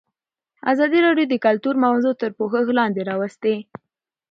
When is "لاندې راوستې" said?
2.79-3.55